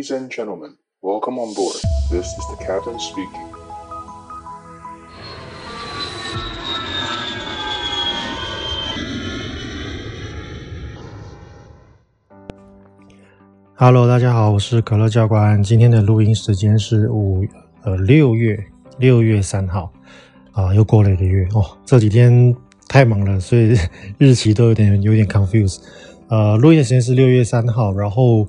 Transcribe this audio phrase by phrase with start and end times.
[0.00, 1.76] Ladies and gentlemen, welcome on board.
[2.10, 3.44] This is the captain speaking.
[13.74, 15.62] Hello，大家好，我是可乐教官。
[15.62, 17.44] 今天的录音时间是五
[17.82, 18.58] 呃六月
[18.96, 19.92] 六月三号
[20.52, 21.76] 啊，又过了一个月哦。
[21.84, 22.56] 这几天
[22.88, 23.76] 太忙了，所以
[24.16, 25.76] 日期都有点有点 confuse。
[26.28, 28.48] 呃，录音的时间是六月三号，然后。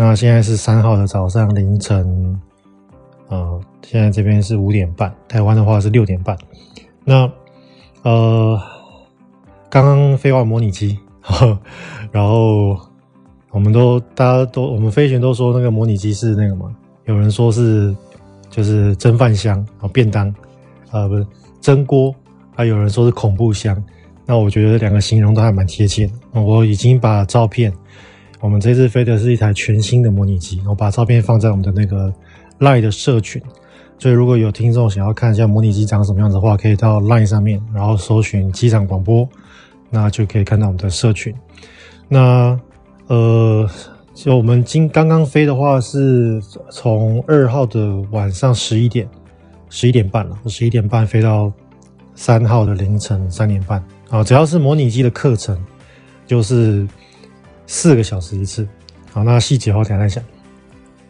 [0.00, 2.40] 那现在是三号的早上凌晨，
[3.26, 6.38] 呃，现在这边是五点半，台湾的话是六点半。
[7.04, 7.28] 那
[8.04, 8.56] 呃，
[9.68, 10.96] 刚刚飞完模拟机，
[12.12, 12.78] 然后
[13.50, 16.72] 我们都大家都我们飞行都说那个模拟机是那个嘛，
[17.06, 17.92] 有人说是
[18.50, 20.28] 就是蒸饭箱啊，便当
[20.92, 21.26] 啊、呃，不是
[21.60, 22.14] 蒸锅，
[22.54, 23.76] 还有人说是恐怖箱。
[24.24, 26.40] 那我觉得两个形容都还蛮贴切的。
[26.40, 27.72] 我已经把照片。
[28.40, 32.12] 我们这次飞的是一台全新的模拟机，我把照片放在我们的那个
[32.60, 33.42] Line 的社群，
[33.98, 39.28] 所以如果有听众想要看一下模拟机长什么样子的话，可以到 Line 上面，然后搜寻机场广播，
[39.90, 41.34] 那就可以看到我们的社群。
[42.06, 42.58] 那
[43.08, 43.68] 呃，
[44.14, 49.08] 就我们今刚刚飞的话，是从二号的晚上十一点，
[49.68, 51.52] 十一点半了，十一点半飞到
[52.14, 55.60] 三号的凌晨三点半啊，只要是模拟机的课程，
[56.24, 56.86] 就是。
[57.68, 58.66] 四个小时一次，
[59.12, 60.24] 好，那细节我等下再讲。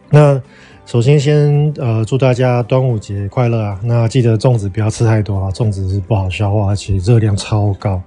[0.09, 0.41] 那
[0.85, 3.79] 首先先呃祝大家端午节快乐啊！
[3.81, 8.01] 那记得粽子不要吃太多啊，粽子是不好消化，而且热量超高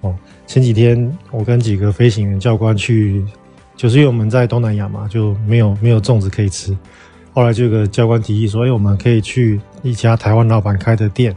[0.00, 0.16] 哦。
[0.46, 3.22] 前几天我跟几个飞行员教官去，
[3.76, 6.74] 就是因为我们在东南亚嘛，就没有没有粽子可以吃。
[7.34, 11.36] 后来就有个教官提议说，哎，我们可以去一家台湾老板开的店。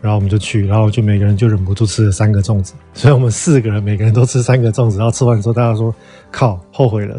[0.00, 4.96] 然后我们就去，然后就每个人就忍不住吃了三个粽子， 所以我们四个人每个人都吃三个粽子。
[4.96, 5.94] 然后吃完之后，大家说
[6.32, 7.16] ：“靠，后悔了，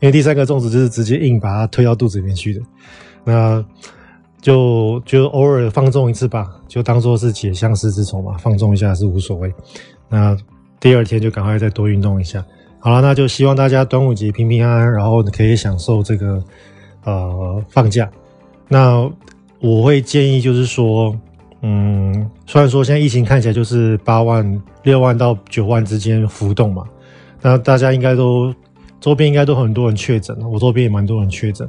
[0.00, 2.60] 因为第三个粽子就是直接硬把它推到肚子里面去的。”
[3.24, 3.64] 那
[4.42, 9.50] 就就偶尔放纵一次吧，就当做是解相思之愁嘛，放纵一下是无所谓。
[10.10, 10.36] 那
[10.78, 12.44] 第二天就赶快再多运动一下。
[12.78, 16.44] 好了，那就希望大家端午节平平安安，然后可以享受这个
[17.04, 18.10] 呃放假。
[18.68, 19.10] 那
[19.60, 21.18] 我会建议就是说。
[21.60, 26.84] 嗯，虽然说现在疫情看起来就是八万、六万到九万之间浮动嘛，
[27.42, 28.54] 那大家应该都
[29.00, 31.68] 周边应该都很多人确诊，我周边也蛮多人确诊，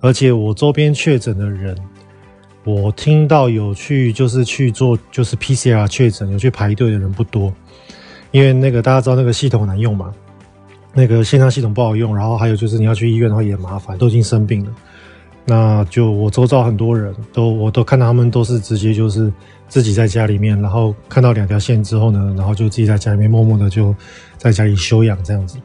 [0.00, 1.74] 而且我周边确诊的人，
[2.64, 7.50] 我听到有去就是去做就是 PCR 确诊有去排队的人不多，
[8.32, 10.12] 因为那个大家知道那个系统难用嘛，
[10.92, 14.70] 那个线上系统不好用，然后还有就是你要去医院的话也麻烦，都已经生病了。
[15.44, 19.32] 那就我周遭很多人都，我都看到他们都是直接就是
[19.66, 23.92] 自己在家里面，然后看到两条线之后呢，然后就自己在家里面默默的就
[24.38, 25.58] 在家里休养这样子。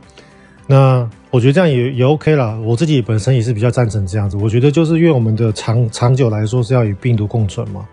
[0.66, 4.36] 那我觉得这样也也 OK 啦，我自己本身也是比较赞成这样子。
[4.36, 7.88] 我觉得就是因为我们的长长久来说是要与病毒共存嘛。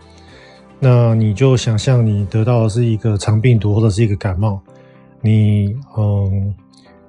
[0.80, 4.58] 那你就想象你得到的是一个长病毒或者是一个感冒，
[5.20, 6.54] 你嗯。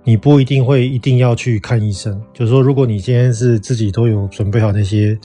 [0.08, 5.18] 你不一定会一定要去看医生，就是说，如果你今天是自己都有准备好那些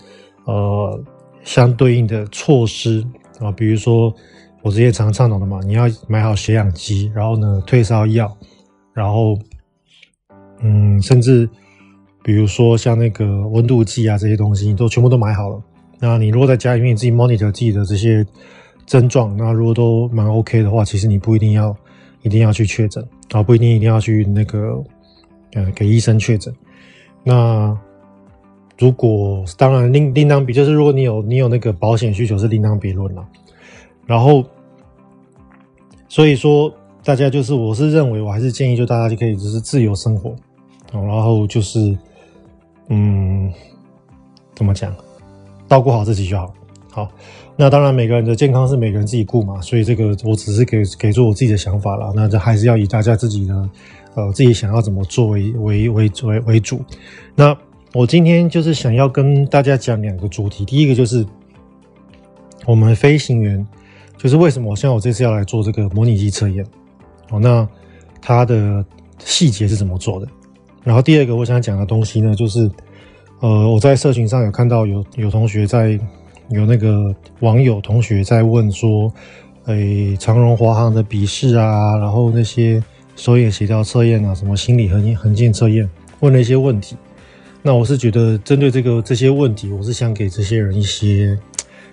[0.46, 0.98] 呃
[1.44, 3.06] 相对应的措施
[3.38, 4.12] 啊，比如说
[4.62, 8.34] 我之前常倡导的嘛，你要买好血氧机，然后呢退烧药，
[8.94, 9.38] 然后
[10.62, 11.46] 嗯，甚至
[12.24, 15.62] 比如说像那个温度计啊这些东西，你都全部都买好了。
[15.98, 18.26] 那你如果在家里面你自己 monitor 自己的这些
[18.86, 21.76] 症状，那如果都蛮 OK 的话，其实你不一定要。
[22.22, 24.82] 一定要去确诊啊，不一定一定要去那个，
[25.54, 26.54] 呃，给医生确诊。
[27.22, 27.76] 那
[28.78, 33.26] 如果当然另另当别，就是如果你有你有那个保险需求是另当别论了。
[34.06, 34.44] 然后，
[36.08, 36.72] 所以说
[37.04, 40.34] 大家就是我是认为我还是建议就大家就可以就是自由生活，
[40.92, 41.97] 然后就是
[42.88, 43.52] 嗯，
[44.54, 44.94] 怎么讲，
[45.69, 46.52] 照顾好自己就好。
[46.92, 47.08] 好，
[47.54, 52.12] 那当然每个人的健康是每个人自己顾嘛，所以这个我只是给给出我自己的想法啦。
[52.16, 53.70] 那这还是要以大家自己的
[54.16, 56.82] 呃自己想要怎么做为为为为为主。
[57.36, 57.56] 那
[57.92, 61.25] 我今天就是想要跟大家讲两个主题，第一个就是
[62.66, 63.64] 我们飞行员
[64.19, 66.66] 就是为什么像我这次要来做这个模拟机测验
[67.31, 67.69] 哦，那
[68.20, 68.84] 它的
[69.20, 70.26] 细节是怎么做的？
[70.82, 72.69] 然后第二个我想讲的东西呢，就是
[73.38, 75.96] 呃我在社群上有看到有有同学在。
[76.50, 79.12] 有那个网友同学在问说
[79.67, 82.82] ：“诶，长荣华航的笔试啊，然后那些
[83.14, 85.88] 手眼协调测验啊，什么心理横横剑测验，
[86.20, 86.97] 问了一些问题。
[87.62, 91.38] 那我是觉得针对这个这些问题，我是想给这些人一些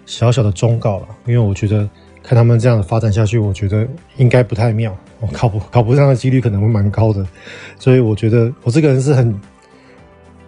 [0.06, 1.88] 小小的忠告了，因为我觉得
[2.24, 7.24] 看他们这样的发展下去，我觉得应该不太妙，我考不考不上的几率可能会蛮高的。
[7.78, 9.40] 所以我觉得我这个人是很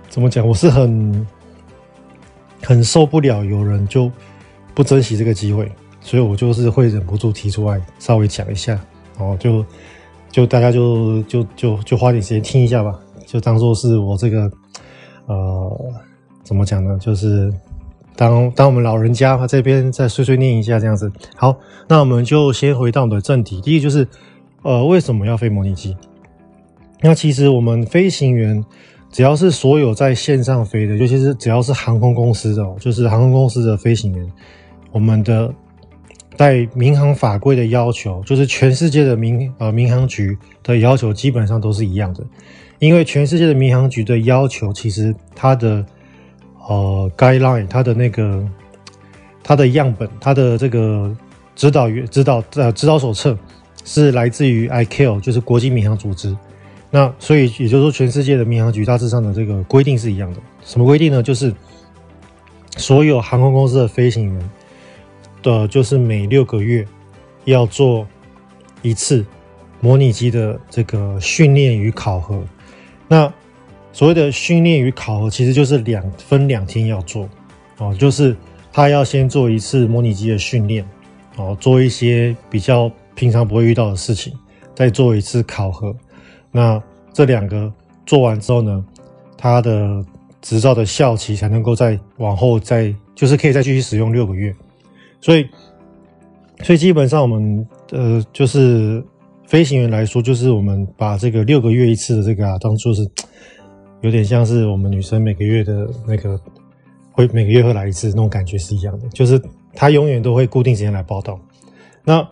[0.09, 0.47] 怎么讲？
[0.47, 1.27] 我是很
[2.61, 4.11] 很受不了有人就
[4.73, 5.71] 不珍惜这个机会，
[6.01, 8.79] 所以我就是会忍不住提出来稍微讲一下，
[9.17, 9.65] 然后就
[10.29, 14.51] 就大家就就就就花点时间听一下吧，就当做是我这个
[15.25, 15.93] 呃
[16.43, 16.97] 怎么讲呢？
[16.99, 17.51] 就是
[18.15, 21.11] 当当我们老人家这边再碎碎念一下这样子。
[21.35, 21.57] 好，
[21.87, 24.07] 那我们就先回到我们的正题，第一就是
[24.61, 25.97] 呃为什么要飞模拟机？
[27.01, 28.63] 那其实我们飞行员。
[29.11, 34.31] 只要是所有在线上飞的，尤其是只要是航空公司的，就是航空公司的飞行员，
[34.91, 35.51] 我们的
[36.37, 42.23] 在民航法规的要求，就是全世界的民呃民航局的要求基本上都是一样的，
[42.77, 45.83] 因为全世界的民航局的要求，其实它的
[46.67, 48.47] 呃 guideline，它的那个
[49.43, 51.13] 它的样本，它的这个
[51.55, 53.35] 指导员指导呃指导手册
[53.83, 56.37] 是来自于 ICAO，就是国际民航组织。
[56.91, 60.41] 那所以也就是说，全世界的民航局大致上的这个规定是一样的。
[60.63, 61.21] 什么规定呢？
[61.21, 61.53] 就是
[62.77, 64.49] 所有航空公司的飞行员
[65.43, 66.83] 的，就是每六个月
[67.45, 68.07] 要做
[68.81, 69.23] 一次
[69.81, 72.43] 模拟机的这个训练与考核。
[73.07, 73.31] 那
[73.93, 77.29] 所谓的训练与考核，其实就是两分两天要做
[77.77, 78.35] 哦，就是
[78.73, 80.83] 他要先做一次模拟机的训练
[81.37, 84.33] 哦，做一些比较平常不会遇到的事情，
[84.73, 85.95] 再做一次考核。
[86.51, 86.81] 那
[87.13, 87.71] 这两个
[88.05, 88.83] 做完之后呢，
[89.37, 90.03] 他的
[90.41, 94.55] 执照的效期才能够再往后再，就是可以再继续使用六个月。
[95.21, 95.47] 所以，
[96.63, 99.03] 所以基本上我们呃，就是
[99.45, 103.07] 飞行员来说，就是我们把这个六个月一次的这个啊，当做是
[104.01, 106.39] 有点像是我们女生每个月的那个
[107.11, 109.39] 会每个月会来一次那种感觉是一样的，就是
[109.73, 111.39] 他永远都会固定时间来报到。
[112.03, 112.27] 那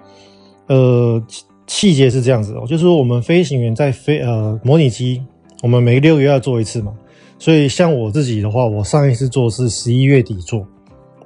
[0.67, 1.23] 呃。
[1.67, 5.21] 细节是这样子哦，就是我们飞行员在飞呃模拟机，
[5.61, 6.93] 我们每六月要做一次嘛，
[7.37, 10.65] 所以像我自己的话，我上一次做是十一月底做，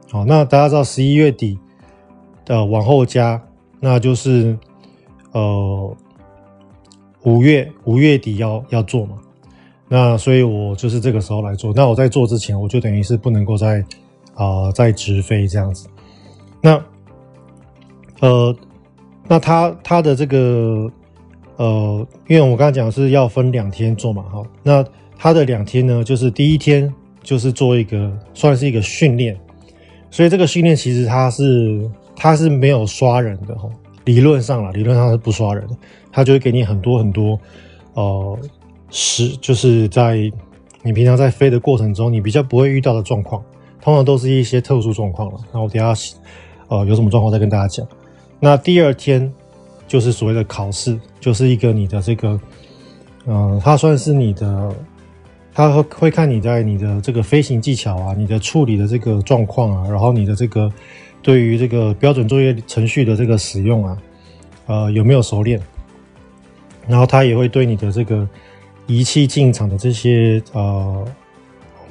[0.10, 1.60] 好，那大家知道十一月底
[2.44, 3.40] 的往后加，
[3.80, 4.58] 那就是
[5.32, 5.96] 呃
[7.22, 9.18] 五月五月底要要做嘛，
[9.88, 13.80] 那所以我就是这个时候来做，那我在做之前，我就等于是不能够再
[14.34, 15.88] 啊、呃、再直飞这样子，
[16.62, 16.84] 那
[18.22, 18.56] 呃。
[19.32, 20.92] 那他他的这个
[21.56, 24.84] 呃，因为我刚才讲是要分两天做嘛，哈，那
[25.18, 26.94] 他的两天呢，就是第一天
[27.24, 29.34] 就是做一个算是一个训练，
[30.10, 33.70] 所以这个训练其实他是他是没有刷人的哈，
[34.04, 35.78] 理论上啦，理论上是不刷人的，
[36.12, 37.40] 他就会给你很多很多
[37.94, 38.38] 呃，
[38.90, 40.30] 是就是在
[40.84, 43.42] 你平常在飞的过程中，你比较不会遇到的状况，
[43.82, 45.40] 通常都是一些特殊状况了。
[45.54, 46.18] 那我等下
[46.68, 47.88] 呃有什么状况再跟大家讲。
[48.44, 49.32] 那第二天
[49.88, 52.30] 就是所谓的考试，就是一个你的这个，
[53.28, 54.76] 嗯、呃，它算是你的，
[55.54, 60.74] 它会看你在你的这个飞行技巧啊，你的处理的这个状况啊，然后你的这个
[61.22, 63.98] 对于这个标准作业程序的这个使用啊，
[64.66, 65.62] 呃，有没有熟练？
[66.88, 68.28] 然后它也会对你的这个
[68.88, 71.06] 仪器进场的这些呃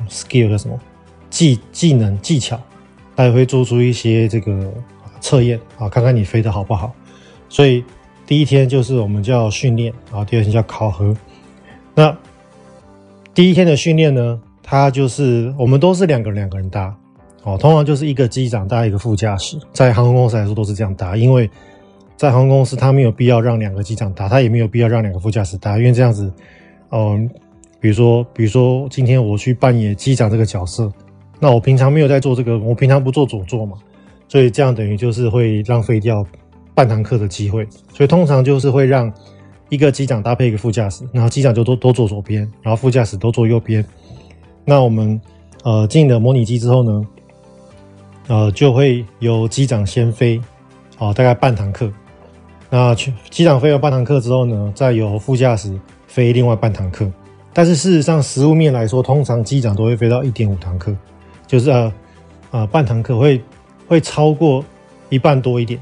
[0.08, 0.76] skill 的什么
[1.31, 2.61] 技技能技巧，
[3.14, 4.69] 它也会做出一些这个。
[5.20, 6.93] 测验啊，看看你飞得好不好。
[7.49, 7.84] 所以
[8.26, 11.14] 第一天就是我们叫训练啊，第二天叫考核。
[11.94, 12.17] 那
[13.34, 16.94] 第一天的训练呢，它就是我们都是两个人两个人搭
[17.43, 21.50] 哦，通常就是一个机长搭一个副驾驶，在航空公司来说都是这样搭，因为
[22.17, 26.32] 在航空公司他没有必要让两个机长搭，他也没有必要让两个副驾驶搭，因为这样子，
[26.91, 27.29] 嗯，
[27.81, 30.93] 比如说比如说今天我去扮演机长这个角色，
[31.39, 33.77] 那我平常没有在做这个，我平常不做左座嘛。
[34.31, 36.25] 所以这样等于就是会浪费掉
[36.72, 39.13] 半堂课的机会，所以通常就是会让
[39.70, 43.84] 一个机长搭配一个副驾驶，然后机长就都都坐左边，然后副驾驶都坐右边。
[44.65, 45.20] 那我们
[45.65, 47.06] 呃进了模拟机之后呢，
[48.29, 50.41] 呃就会由机长先飞，
[50.99, 51.93] 哦、大概半堂课。
[52.70, 57.10] 那去机长飞了半堂课之后呢，再由副驾驶飞另外半堂课。
[57.53, 60.96] 但是事实上实物面来说，通常机长都会飞到一点五堂课，
[61.49, 61.93] 就是呃
[62.53, 63.43] 呃半堂课会。
[63.91, 64.65] 会超过
[65.09, 65.81] 一半多一点，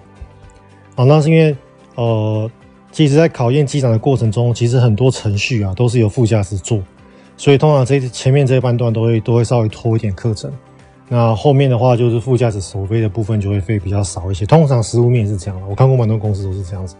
[0.97, 1.55] 啊，那是因为，
[1.95, 2.50] 呃，
[2.91, 6.81] 其实，在考验机长的过程中，其实很多程序啊都是由副驾驶做，
[7.37, 10.50] 所以通常这前面这一半段都会都会稍微拖一点课程，
[11.07, 14.47] 那后面的话就是副驾驶首飞的部分就会飞比较少一些。
[14.47, 16.97] 通常实务面是这样的，我看过蛮多公司都是这样子。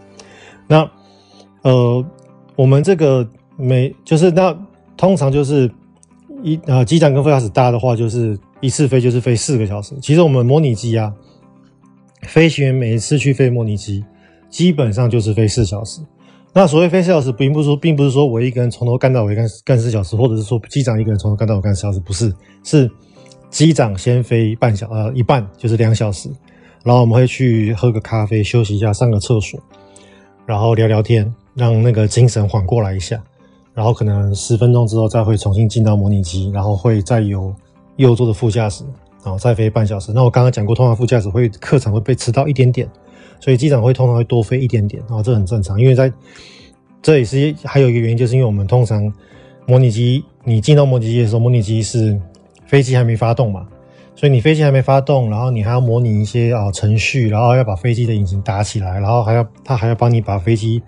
[0.67, 0.87] 那，
[1.63, 2.05] 呃，
[2.55, 4.55] 我们这个每就是那
[4.95, 5.71] 通常就是
[6.43, 8.37] 一呃机长跟副驾驶搭的话就是。
[8.61, 9.95] 一次飞就是飞四个小时。
[10.01, 11.13] 其实我们模拟机啊，
[12.23, 14.03] 飞行员每一次去飞模拟机，
[14.49, 16.01] 基本上就是飞四小时。
[16.51, 22.89] 那所谓飞四小时，并不是说，并不是说我一个人从头干到尾干干四小时，或者是说机长一个人从头干到尾干四小时，不是，是
[23.51, 26.27] 机长先飞半小呃一半，就是两小时，
[26.83, 29.59] 然后我们会去喝个咖啡，休息一下，上个厕所，
[30.45, 33.21] 然后聊聊天，让那个精神缓过来一下，
[33.75, 37.53] 然后可能十分钟之后再会重新进到模拟机，然后会再由
[37.99, 38.83] 右座的副驾驶，
[39.23, 40.11] 然后再飞半小时。
[40.13, 42.89] 那我刚刚讲过，通常副驾驶会客场会被迟到一点点。
[43.41, 46.11] 所以机长会通常会多飞一点点，啊，这很正常，因为在
[47.01, 49.01] 这也是还有一个原因，就是因为我们通常
[49.65, 52.19] 模拟机你进到模拟机的时候，模拟机是
[52.65, 53.65] 飞机还没发动嘛，
[54.13, 60.81] 所以你飞机还没发动，然后你还要模拟一些啊程序，然后要把飞机的引擎打起来，然后还要他还要帮你把飞机，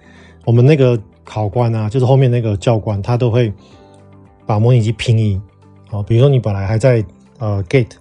[0.43, 3.53] 我们那个考官啊，就是后面那个教官，他都会
[4.45, 5.39] 把模拟机平移，
[5.91, 7.03] 啊，比如说你本来还在
[7.39, 7.91] 呃 gate。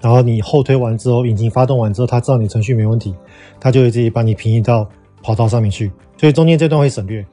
[0.00, 3.14] 然后你后推完之后，引擎发动完之后，他知道你程序没问题，
[3.58, 4.86] 他就会直接把你平移到
[5.22, 5.90] 跑道上面去。
[6.18, 7.24] 所以中间这段会省略。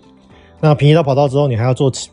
[0.61, 2.09] 那平移到跑道之后，你还要做起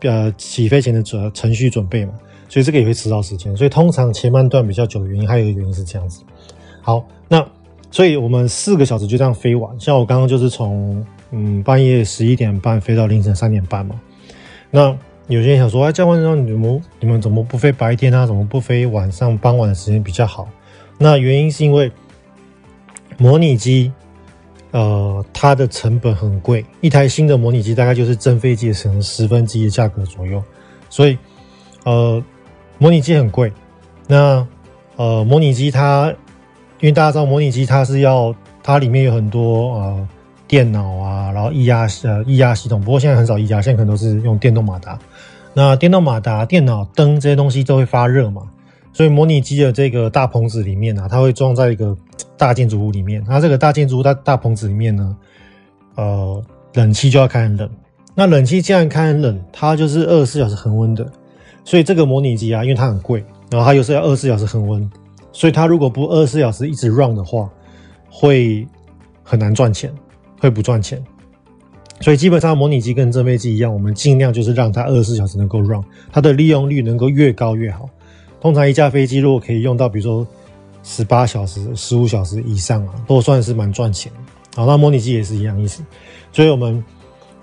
[0.00, 2.12] 呃起飞前的准程序准备嘛？
[2.46, 3.56] 所以这个也会迟到时间。
[3.56, 6.22] 所以通常前半段比较久的原因，还有一个原因是这样子。
[6.82, 7.42] 好，那
[7.90, 9.80] 所以我们四个小时就这样飞完。
[9.80, 13.98] 像我刚刚就是从嗯半夜十一点半飞到凌晨三点半嘛。
[14.70, 14.94] 那
[15.28, 18.24] 有些人想说，哎，教官，说你们你们怎么不飞白天啊？
[18.24, 20.48] 怎么不飞晚上傍晚的时间比较好？
[20.98, 21.90] 那原因是因为
[23.18, 23.90] 模拟机，
[24.70, 30.40] 呃，它的成本很贵，一台新的模拟机大概就是真飞机的成十分之一的价格左右，
[30.88, 31.18] 所以
[31.84, 32.22] 呃，
[32.78, 33.52] 模拟机很贵。
[34.06, 34.46] 那
[34.94, 36.06] 呃，模拟机它，
[36.78, 40.08] 因为大家知道模拟机它是要它里面有很多呃。
[40.48, 44.98] 电脑啊，然后液压呃液压系统，不过现在很少液压，现在可能都是用电动马达。
[45.54, 48.42] 那电动马达、电脑、灯这些东西都会发热嘛，
[48.92, 51.96] 所以模拟机的这个大棚子里面啊，它会装在一个
[52.36, 53.24] 大建筑物里面。
[53.24, 55.16] 它这个大建筑物大大棚子里面呢，
[55.94, 56.42] 呃，
[56.74, 57.68] 冷气就要开很冷。
[58.14, 61.06] 那冷气既然开很冷，它就是二十四小时恒温的。
[61.64, 64.88] 所以这个模拟机啊，因为它很贵，然后它又是要二十四小时恒温，
[65.32, 67.50] 所以它如果不二十四小时一直 run 的话，
[68.08, 68.64] 会
[69.24, 69.92] 很难赚钱。
[70.38, 71.02] 会不赚钱，
[72.00, 77.88] 所以基本上模拟机跟真飞机一样，我们尽量就是让它二十四小时能够 run，它的利用率能够越高越好。
[78.40, 80.26] 通常一架飞机如果可以用到，比如说
[80.82, 84.12] 十八小时、十五小时以上啊，都算是蛮赚钱。
[84.54, 85.82] 好，那模拟机也是一样意思。
[86.32, 86.84] 所以我们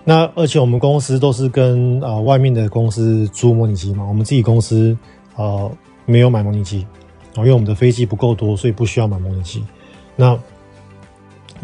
[0.05, 4.95] 那而且我们公司都是跟啊、呃、外面的公司租模拟机嘛，我们自己公司
[5.35, 5.69] 呃
[6.05, 6.85] 没有买模拟机
[7.35, 9.63] 啊，因为我们的飞机不够多，所以不需要买模拟机。
[10.15, 10.37] 那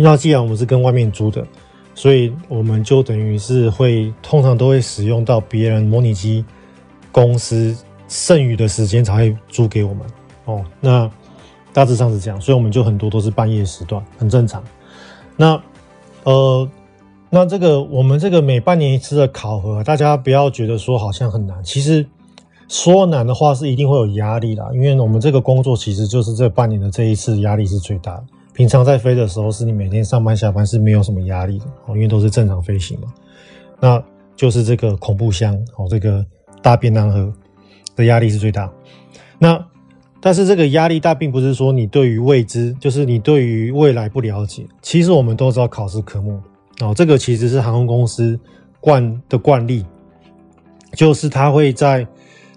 [0.01, 1.45] 那既然我们是跟外面租的，
[1.93, 6.45] 所以我们就等于是会通常都会使用到别人模拟机
[7.11, 7.75] 公司
[8.07, 10.07] 剩余的时间才会租给我们
[10.45, 10.63] 哦。
[10.79, 11.11] 那
[11.73, 14.63] 大致上是这样，所以我们就很多都是半夜时段，很正常。
[15.35, 15.61] 那
[16.23, 16.69] 呃，
[17.29, 22.05] 那这个我们这个每半年一次的考核，大家不要觉得说好像很难，其实
[22.69, 28.23] 说难的话是一定会有压力啦，因为我们这个工作其实就是这半年的这一次压力是最大的。
[28.53, 33.07] 平常在飞的时候，是你每天上班下班是没有什么压力的哦，因为都是正常飞行嘛。
[33.79, 34.03] 那
[34.35, 36.25] 就是这个恐怖箱哦，这个
[36.61, 37.31] 大便当盒
[37.95, 38.69] 的压力是最大。
[39.37, 39.65] 那
[40.19, 44.65] 但是这个压力大，并不是说你对于未知，就是你对于未来不了解。
[44.81, 46.37] 其实我们都知道考试科目
[46.81, 48.37] 哦，这个其实是航空公司
[48.81, 49.85] 惯的惯例，
[50.93, 52.05] 就是它会在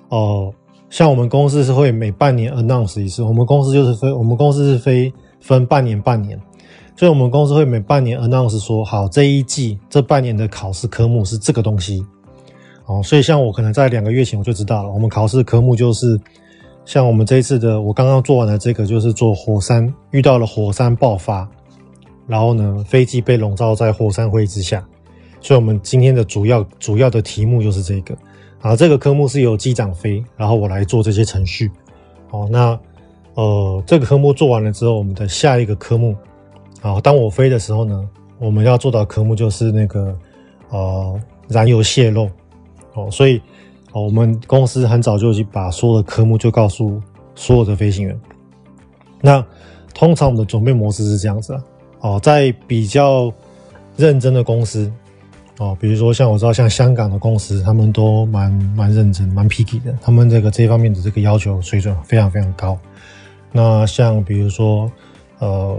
[0.08, 0.52] 哦，
[0.90, 5.12] 像我们公司是会每半年 announce 一次，我们公司就是飞，我们公司是飞。
[5.42, 6.40] 分半年半年，
[6.96, 12.06] 所以我们公司会每半年 announce 说，好，这一季这半年的考试科目是这个东西，
[12.86, 16.18] 哦，所以像我可能在两个月前我就知道了，我们考试科目就是
[16.84, 21.46] 像我们这一次的，我刚刚做完的这个就是做火山遇到了火山爆发，
[22.26, 24.86] 然后呢，飞机被笼罩在火山灰之下，
[25.40, 28.16] 所以我们今天的主要主要的题目就是这个，
[28.60, 31.68] 啊，这个科目是由机长飞，然后我来做这些程序，
[32.30, 32.78] 哦，那。
[33.34, 36.14] 呃，这个科目做完了之后，我们的下一个科目，
[36.82, 38.08] 啊，当我飞的时候呢，
[38.38, 40.14] 我们要做到科目就是那个
[40.68, 42.28] 呃燃油泄漏，
[42.94, 43.40] 哦，所以
[43.92, 47.00] 哦，我们公司很早就已经把所有的科目就告诉
[47.34, 48.20] 所有的飞行员。
[49.20, 49.42] 那
[49.94, 51.62] 通常我们的准备模式是这样子啊，
[52.00, 53.32] 哦，在比较
[53.96, 54.92] 认真的公司，
[55.58, 62.78] 哦，比如说像我知道像香港的公司，他们都蛮蛮认真、蛮 picky 的，他们这个这方面的这个要求水准非常非常高。
[63.52, 64.90] 那像比如说，
[65.38, 65.78] 呃，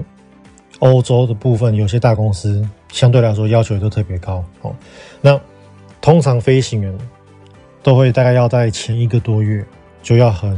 [0.79, 4.73] 欧洲的部分有些大公司相对来说要求也都特别高哦。
[5.21, 5.39] 那
[5.99, 6.97] 通常飞行员
[7.81, 9.65] 都会大概要在前一个多月
[10.01, 10.57] 就要很，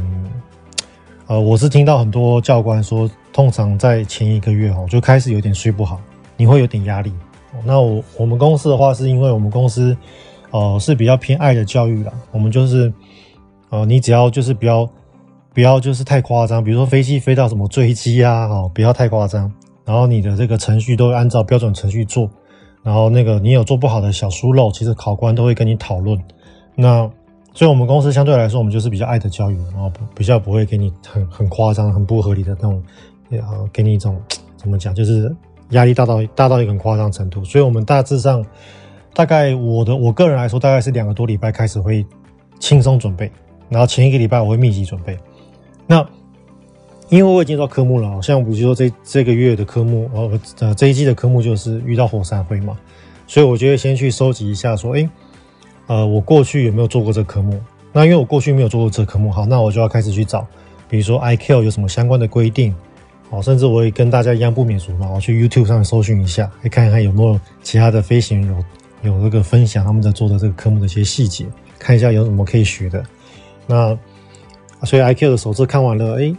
[1.26, 6.00] 呃，我是听到很多教官说，通常在前一个月哦就开始有点睡不好，
[6.36, 7.12] 你会有点压力
[7.64, 9.96] 那我我们公司的话，是因为我们公司
[10.50, 12.12] 呃是比较偏爱的教育啦。
[12.30, 12.92] 我们就是
[13.70, 14.86] 呃，你只要就是比较
[15.56, 19.50] 不要就是太夸张，比如说飞机飞到什么坠机啊，哦，不要太夸张。
[19.86, 22.28] 然后你的这个程序都会按照标准程序做。
[22.82, 26.22] 然后那个你有做不好的小疏漏，其实考官都会跟你讨论。
[26.74, 27.10] 那
[27.54, 32.82] 所以我们公司相对来说，我们就是比较爱的教育，然后比较不会给你很很夸张、很不合理的那种，
[33.30, 34.20] 呃，给你一种
[34.58, 35.34] 怎么讲，就是
[35.70, 37.42] 压力大到大到一个很夸张程度。
[37.46, 38.44] 所以我们大致上
[39.14, 42.04] 大概我的我个人来说，大概是两个多礼拜开始会
[42.60, 43.32] 轻松准备，
[43.70, 45.16] 然后前一个礼拜我会密集准备。
[45.86, 46.06] 那
[47.08, 52.76] 因为我已经到科目了，像比如说这这个月的科目，呃呃这一季的科目就是遇到火山灰嘛，
[53.26, 55.08] 所以我就会先去收集一下，说，诶，
[55.86, 57.60] 呃，我过去有没有做过这科目？
[57.92, 60.44] 那因为我过去没有做过这科目，好，那我就要开始去找，
[60.88, 62.74] 比如说 IQ 有什么相关的规定，
[63.30, 68.64] 好，甚至我也跟大家一样不免俗嘛，我去 YouTube 上搜寻一下，来看一看有没有其他的飞行员
[69.02, 71.46] 有有这个分享他们在做的这个科目的一些细节，
[71.78, 73.02] 看一下有什么可以学的。
[73.66, 73.96] 那
[74.86, 76.34] 所以 IQ 的手册看完了，诶。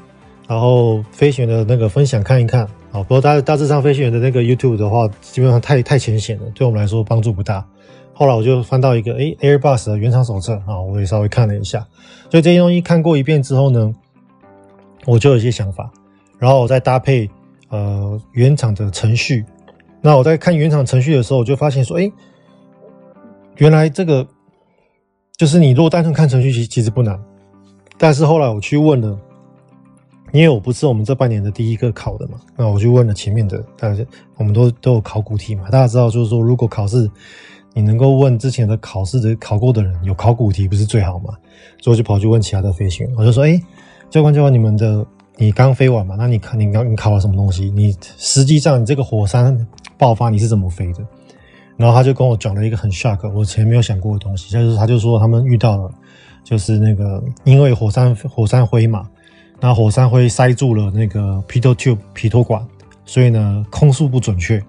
[0.48, 2.62] 然后飞行员的那个分享看一看，
[2.94, 7.66] 啊，不过大大致上飞行员的那个 YouTube 的话，基本上太太浅显了，对我们来说帮助不大。
[8.14, 11.86] 后来我就翻到一个诶 Airbus 的原厂手册啊，我也稍微看了一下。
[12.32, 13.94] 所以这些东西看过一遍之后呢，
[15.06, 15.92] 我就有一些想法，
[16.40, 17.30] 然后我再搭配
[17.68, 19.44] 呃原厂的程序。
[20.00, 22.10] 那我在看原厂程序的时候，我就发现说，诶，
[23.58, 24.26] 原来这个
[25.36, 27.22] 就是你如果单纯看程序，其其实不难。
[27.98, 29.18] 但是后来我去问了。
[30.34, 37.10] 因为我不是我们这半年的第一个考的嘛，那我就问了前面的，大家我们都都有考古题嘛，大家知道就是说，如果考试
[37.74, 41.34] 你能够问之前的考试的考过的人有考古题，不是最好嘛？
[41.82, 43.58] 所以我就跑去问其他的飞行员，我就说，哎，
[44.10, 45.04] 教官教官，你们的
[45.38, 46.16] 你刚飞完嘛？
[46.18, 47.72] 那你看你刚你考了什么东西？
[47.72, 49.66] 你实际上你这个火山
[49.98, 51.00] 爆发你是怎么飞的？
[51.78, 55.90] 然后他就跟我讲了一个很 shock，我前没有想过的东西，就是他就说他们遇到了，
[56.48, 59.06] 就是那个因为火山火山灰嘛。
[59.60, 62.64] 那火山灰塞住了那个 pitot tube 皮托管，
[63.06, 64.64] 所以呢空速不准确，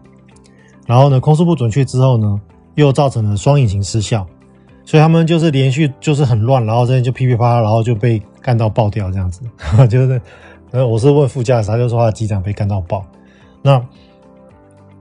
[0.87, 2.41] 然后呢空速不准确之后呢，
[2.75, 4.27] 又造成了双引擎失效，
[4.87, 9.43] 所以他们就是连续就是很乱，然后这边就噼噼啪，然后就被干到爆掉这样子，
[9.91, 10.19] 就是，
[10.71, 13.05] 呃我是问副驾驶，他就说他机长被干到爆，
[13.61, 13.79] 那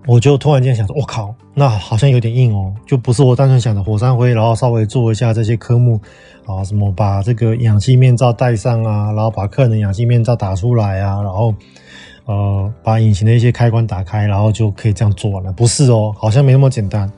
[0.08, 6.00] 我就突然间想说，我靠，那好像有点硬哦，就不是我单纯想的火山灰，然后稍微做一下这些科目。
[6.46, 11.54] 啊，什么把这个氧气面罩戴上啊，然后把客人的氧气面罩打出来啊，然后
[12.24, 15.52] 呃把引擎的一些开关打开，然后就可以这样做了？
[15.52, 17.12] 不是哦，好像没那么简单。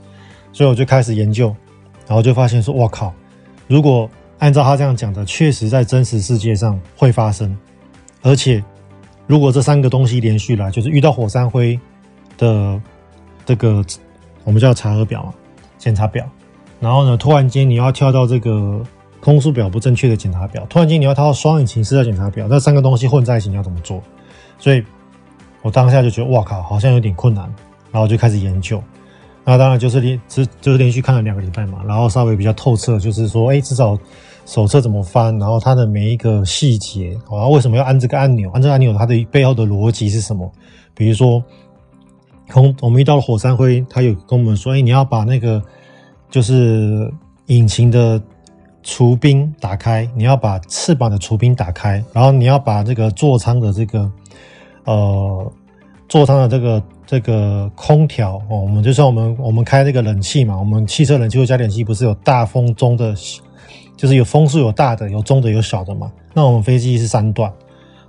[0.51, 1.55] 所以我就开始研究，
[2.07, 3.13] 然后就发现说，我靠！
[3.67, 7.55] 如果按照他这样讲的，确实在真实世界上会发生。
[8.23, 8.63] 而且
[9.27, 11.79] 如果这三个东西连续来，就是遇到火山灰
[12.39, 12.81] 的
[13.45, 13.85] 这个
[14.43, 15.33] 我们叫查核表嘛，
[15.77, 16.27] 检查表，
[16.79, 18.83] 然后呢，突然间你要跳到这个。
[19.21, 24.01] 空速表不正确的检查表，突然间你要套双引擎失效检查表，那三个东西混在一起你要怎么做？
[24.57, 24.81] 所以
[25.61, 27.53] 我当下就觉得哇靠，好像有点困难，
[27.91, 28.81] 然后就开始研究。
[29.43, 33.99] 那当然就是连，就是连续看了两个礼拜嘛，然后稍微比较透彻，就是说，哎，至少
[34.45, 38.49] 手册怎么翻，然后它的每一个细节，然后，为什么要按这个按钮？
[38.51, 40.49] 按这个按钮它的背后的逻辑是什么？
[40.93, 41.43] 比如说，
[42.51, 45.61] 空我们遇到了火山灰，他有跟我们说，哎，你要把那个
[46.29, 47.11] 就是
[47.47, 48.21] 引擎的。
[48.81, 54.09] 除冰打开，你要把翅膀的除冰打开，然后你要把这个座舱的这个
[54.85, 55.51] 呃
[56.07, 63.13] 座舱的这个这个空调哦，我们就像我们我们开这个冷气嘛，我们汽车冷气或加点气不是有大风中的，
[63.97, 66.09] 就是有风速有大的有中的有小的嘛？
[66.33, 67.51] 那我们飞机是三段，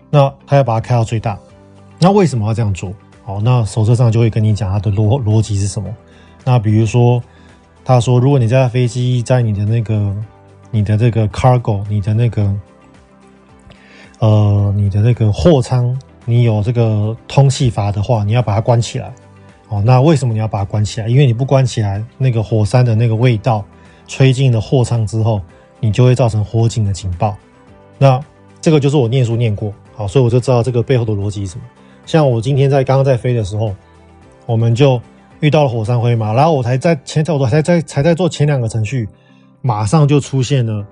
[0.08, 1.36] 那它要把它开到最大，
[1.98, 2.92] 那为什么要这样做？
[3.30, 5.88] 好，那手册上就会跟你讲它的逻逻辑是什么。
[6.44, 7.22] 那比如说，
[7.84, 10.16] 他说如果你这架飞机在你的那个
[10.72, 12.52] 你的这个 cargo，你的那个，
[14.18, 19.14] 呃，你的那个货舱，你有这个通气阀的话，你要把它关起来。
[19.68, 21.06] 哦，那为什么你要把它关起来？
[21.06, 23.64] 因为你不关起来，那个火山的那个味道
[24.08, 25.40] 吹进了货舱之后，
[25.78, 27.36] 你就会造成火警的警报。
[27.96, 28.20] 那
[28.60, 31.64] 这个就是我念书念过，好，所以我就知道这个背后的逻辑是什么。
[32.10, 33.72] 像我今天在刚刚在飞的时候，
[34.44, 35.00] 我们就
[35.38, 39.08] 遇到了火山灰嘛，然后我才在前头，我才在才在做前两个程序。
[39.62, 40.84] 马上就出现了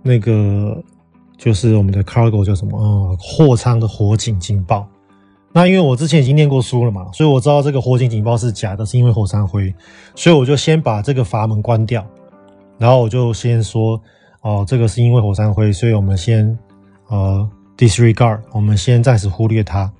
[0.00, 0.80] 那个，
[1.36, 2.78] 就是我们的 cargo 叫什么？
[2.80, 4.86] 嗯，货舱的火警警报。
[5.52, 9.74] 那因为我之前已经念过书了嘛，所以我知道这个火警警报是假的，是因为火山灰。
[10.14, 12.06] 所以我就先把这个阀门关掉，
[12.78, 14.00] 然后我就先说，
[14.42, 16.56] 哦，这个是因为火山灰，所以我们先
[17.08, 19.90] 呃 disregard，我们先暂时忽略它。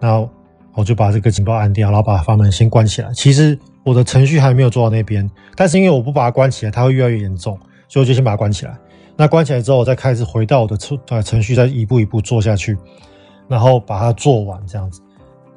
[0.00, 0.28] 然后
[0.74, 3.12] 我就把这个警报按掉，然后把阀门先关起来。
[3.14, 3.58] 其实。
[3.84, 7.58] 我的程序还没有做到那边，但是因为我不把它关起来，它会越来越严重，
[7.88, 8.76] 所以我就先把它关起来。
[9.16, 12.76] 那关起来之后，我再开始回到我的程呃程序，再一步一步做下去，
[13.48, 15.00] 然后把它做完这样子。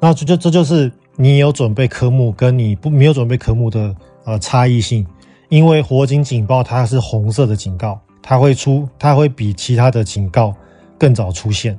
[0.00, 5.06] 那这就这就是你有准备科目跟你不没有准备科目的呃差异性。
[5.50, 10.54] 因为火警警报它是红色的警告，它会出，它会比其他的警告
[10.96, 11.78] 更早出现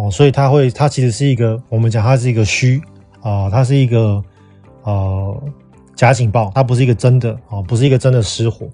[0.00, 2.80] 哦，所以它会，它其实是一个我们讲它是一个虚
[3.20, 4.24] 啊、它是一个
[4.84, 5.42] 呃
[5.94, 8.66] 假警报，它不是一个真的啊、不是一个真的失火，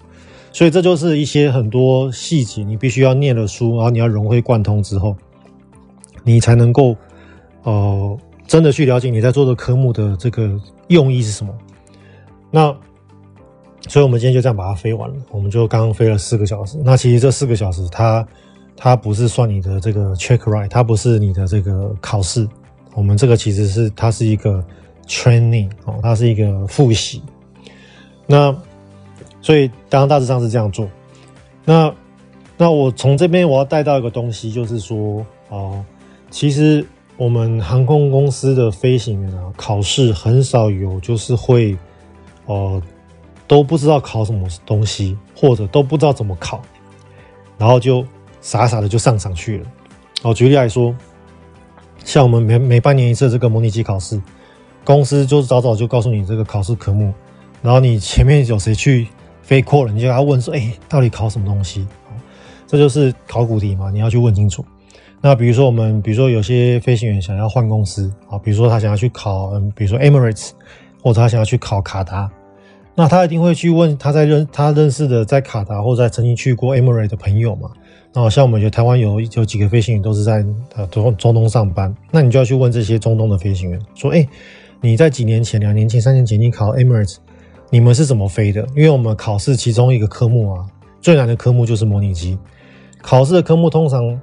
[0.53, 5.15] 所以这就是一些很多细节，你必须要念了书，然后你要融会贯通之后，
[6.23, 6.95] 你才能够
[7.63, 11.53] 呃真的去了解你在做的科目的这个用意是什么，
[12.49, 12.73] 那。
[13.89, 15.15] 所以，我们今天就这样把它飞完了。
[15.31, 16.77] 我们就刚刚飞了四个小时。
[16.83, 18.27] 那其实这四个小时它，
[18.77, 22.47] 它不是算你的这个 check ride，它不是你的这个考试。
[22.93, 24.63] 我们这个其实是它是一个
[25.07, 27.21] training 哦，它是一个复习。
[28.25, 28.55] 那
[29.41, 30.87] 所以，当然大致上是这样做。
[31.65, 31.93] 那
[32.55, 35.83] 那我从这边我要带到一个东西，就是说哦，
[36.29, 36.85] 其实
[37.17, 41.77] 我们航空公司的飞行员啊，考试很少有就是会
[42.45, 42.81] 哦。
[43.49, 46.61] 都不知道考什么东西，或者都不知道怎么考，
[47.57, 48.05] 然后就
[48.41, 49.65] 傻傻的就上场去了。
[50.23, 50.95] 哦，举例来说，
[52.03, 54.21] 像我们每每半年一次这个模拟机考试，
[54.83, 57.13] 公司就是早早就告诉你这个考试科目，
[57.61, 59.07] 然后你前面有谁去
[59.41, 61.87] 飞过了，你就要问说，哎，到底考什么东西？
[62.65, 64.65] 这就是考古题嘛，你要去问清楚。
[65.21, 70.49] 那比如说我们，比如说有些飞行员想要换公司啊，比如说他想要去考，嗯，比如说 Emirates，
[71.01, 72.29] 或者他想要去考卡达。
[72.93, 77.69] 那他一定会去问他在认他认识的在卡达或者曾经去过 Emirates 的朋友嘛？
[78.13, 80.43] 那像我们有台湾有有几个飞行员都是在
[80.75, 84.27] 呃中中东上班，那你就要去问这些中东的飞行员说：哎，
[84.81, 87.17] 你在几年前、两年前、三年前你考 Emirates，
[87.69, 88.65] 你们是怎么飞的？
[88.75, 90.65] 因为我们考试其中一个科目啊，
[90.99, 92.37] 最难的科目就是模拟机。
[93.01, 94.19] 考试的科目通常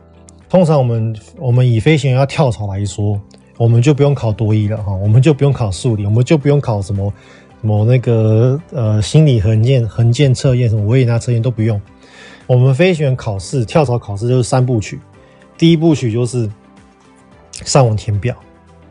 [0.49, 3.21] 通常我们我们以飞行员要跳槽来说，
[3.57, 7.13] 我们就不用考多一了哈，我们就不用考数理，我们就不用考什么。
[7.61, 11.81] 某那个呃心理横剑横剑测验什么维也纳测验都不用，
[12.47, 15.01] 我们飞行员考试跳槽考试就是三部曲，
[15.57, 16.51] 第一部曲就是
[17.53, 18.37] 上网填表，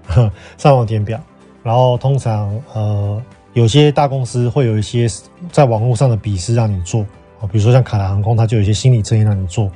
[0.58, 1.20] 上网填表，
[1.62, 3.22] 然后通常呃
[3.54, 5.08] 有些大公司会有一些
[5.52, 7.02] 在网络上的笔试让你做
[7.40, 9.72] 啊，比如说像卡达航空，它就有一些心理测验让你做，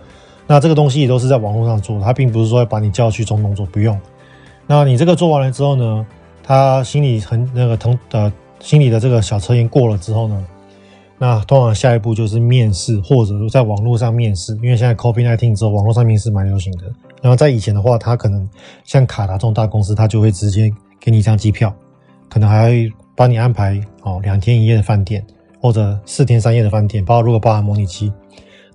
[0.48, 4.00] 那这个东西也都是在网络上做，它并不是说要把你叫去中东做，不用。
[4.66, 6.06] 那你这个做完了之后呢，
[6.44, 8.32] 他心里很那个同呃。
[8.60, 10.44] 心理的这个小测验过了之后呢，
[11.20, 14.54] 那通常下一步就是面试，或者说在网络上面试。
[14.58, 16.84] 因为现在 COVID-19 之后，网络上面试蛮流行的。
[17.22, 18.48] 然后在以前的话，他可能
[18.84, 21.74] 像卡达这种大公司，他就会直接给你一张机票，
[22.30, 25.26] 可能还会帮你安排哦两天一夜的饭店，
[25.60, 28.14] 或者四天三夜的饭店，包括如果包含模拟机，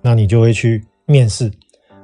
[0.01, 1.49] 那你就会去面试。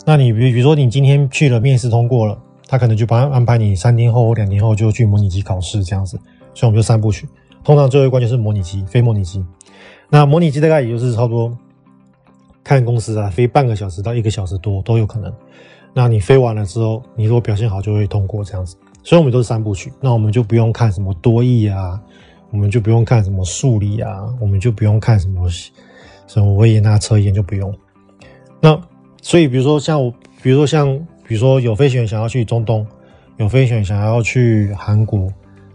[0.05, 6.17] 那你比比如说你今天去了面试通过了，他可能就帮安排你三天后或两天后就去模拟机考试这样子。
[6.53, 7.27] 所以我们就三部曲。
[7.61, 9.45] 通常最后一关就是模拟机，非模拟机。
[10.09, 11.57] 那模拟机大概也就是差不多，
[12.63, 15.31] 看公司啊，飞半个小时到一个小时多都有可能。
[15.93, 18.75] 那你飞完了之后，你如果表现好，就会通过这样子。
[19.03, 21.99] 所以我们都是三部曲，那我们就不用看什么多益啊，
[22.51, 25.47] 我们就不用看什么数理啊，我们就不用看什么
[26.27, 27.73] 什么维也纳测验就不用。
[28.59, 28.79] 那
[29.21, 30.87] 所以比如说像我，比如说像
[31.27, 32.85] 比如说有飞行员想要去中东，
[33.37, 35.31] 有飞行员想要去韩国。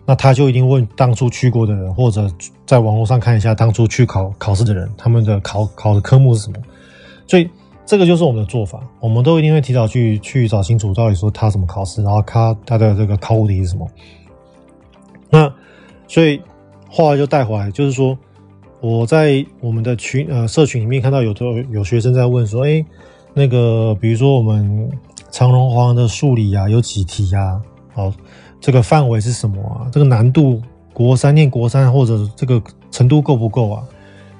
[0.07, 2.31] 那他就一定问当初去过的人，或者
[2.67, 6.59] 在网络上看一下当初去考考试的人，他们的考考的科目是什么。
[7.27, 7.49] 所以
[7.87, 13.89] 这个就是我们的做法，我们都一定会提早去去找清楚到底说他什么考试，然后他他的这个考古题是什么。
[15.31, 15.51] 那
[16.07, 16.39] 所以
[16.91, 18.19] 后来就带回来，就是说
[18.83, 22.85] 我在我们的群呃社群里面看到有的有学生在问说，哎，
[23.33, 24.91] 那个比如说我们
[25.31, 27.59] 长荣华的数理啊有几题呀？
[27.95, 28.13] 好。
[28.65, 29.85] 这个范围是什么啊？
[29.93, 30.63] 这个难度，
[30.95, 33.85] 国三念国三或者这个程度够不够啊？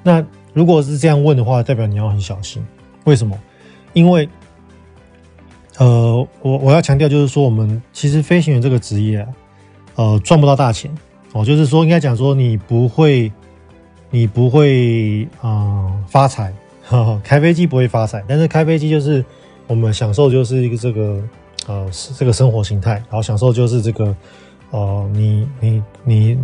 [0.01, 2.65] 那如果是这样问的话，代表你要很小心。
[3.03, 3.37] 为什么？
[3.93, 4.27] 因为，
[5.77, 9.27] 呃，我我要强调就是说，我们其实飞行员这个职业啊，
[9.93, 10.89] 呃，赚不到大钱
[11.33, 11.45] 哦。
[11.45, 13.31] 就是说，应该讲说，你不会，
[14.09, 16.51] 你不会啊、呃、发财。
[17.23, 19.23] 开飞机不会发财，但是开飞机就是
[19.67, 21.21] 我们享受就是一个这个。
[21.67, 24.15] 呃，这个生活形态，然后享受就是这个，
[24.71, 26.39] 呃，你你你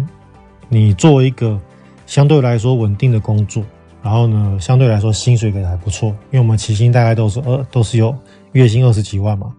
[0.70, 1.60] 你做一个
[2.06, 3.64] 相对来说稳定的工作，
[4.02, 8.16] 然后呢，相对来说薪水给的还不错，因为我们起薪大概都是二都是有
[8.54, 9.54] 月薪二十几万嘛，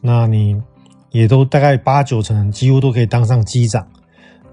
[0.00, 0.60] 那你
[1.10, 3.86] 也都大概八九成几乎都可以当上机长，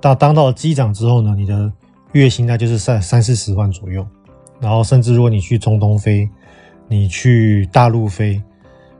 [0.02, 1.72] 到当到机长之后呢，你的
[2.13, 4.06] 月薪那就是三三四十万左右。
[4.60, 6.28] 然后甚至如果你去中东飞，
[6.88, 8.41] 你去大陆飞，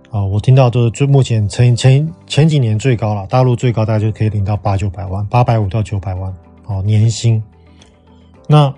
[0.10, 6.34] 啊，我听到都是最目前前前前几年最高了，大陆最高大概就可以领到八九百万，八百五到九百万，
[6.66, 7.42] 哦，年薪。
[8.48, 8.74] 那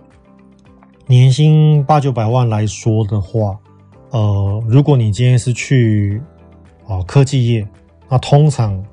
[1.06, 3.58] 年薪八九百万来说的话，
[4.10, 6.22] 呃，如果你今天是去
[6.88, 7.68] 啊科技业，
[8.10, 8.84] 那通常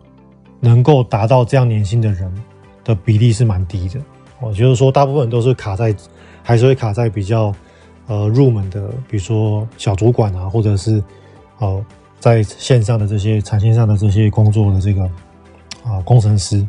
[0.61, 2.33] 能够达到这样年薪的人
[2.85, 4.01] 的比例是蛮低的。
[4.41, 5.95] 哦，就是说大部分都是卡在，
[6.43, 7.55] 还是会卡在比较。
[8.09, 11.03] 呃，入门的，比如说小主管啊，或者是
[11.59, 11.85] 呃，
[12.19, 15.05] 在线上的这些产线上的这些工作的这个
[15.85, 16.67] 啊、工程师，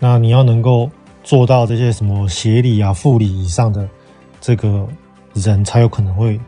[0.00, 0.90] 那你要能够
[1.22, 3.86] 做到这些什么协理啊、副理以上的
[4.40, 4.86] 这个
[5.34, 6.40] 人，才有可能会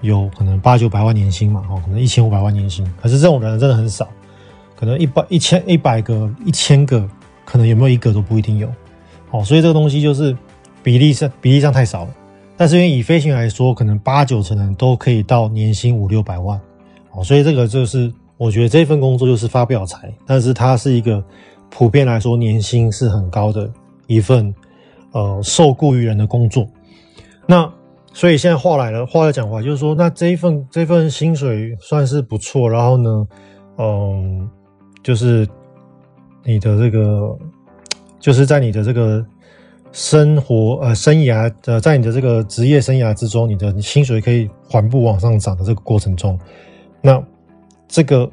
[0.00, 2.84] 有可能八九百万年薪嘛，哦，可能一千五百万年薪。
[3.00, 4.08] 可是这种人真的很少，
[4.74, 7.08] 可能一百、一千、一百个、一千个，
[7.44, 8.68] 可能有没有一个都不一定有。
[9.30, 10.36] 哦，所以这个东西就是
[10.82, 12.10] 比例上比例上太少了。
[12.56, 16.60] 但是因为以飞行员来说，可能八九成人都可以到年薪五六百万，
[17.22, 21.22] 所以这个就是我觉得这份工作就是发不了财，但是它是一个
[21.70, 23.70] 普遍来说年薪是很高的
[24.06, 24.52] 一份
[25.12, 26.68] 呃受雇于人的工作。
[27.46, 27.70] 那
[28.12, 33.26] 所以现在话来了，话来讲话就是说，那这一份这份薪水算是不错，然后呢，
[33.78, 34.50] 嗯，
[35.02, 35.46] 就是
[36.44, 37.36] 你的这个
[38.18, 39.24] 就是在你的这个。
[39.96, 46.36] 生活呃，生涯呃，在你的这个职业生涯之中，你的薪水可以缓步往上涨的这个过程中，
[47.06, 47.22] 那
[47.86, 48.30] 这个